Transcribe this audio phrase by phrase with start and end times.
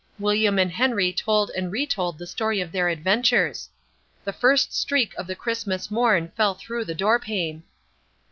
[0.17, 3.69] William and Henry told and retold the story of their adventures.
[4.23, 7.61] The first streak of the Christmas morn fell through the door pane.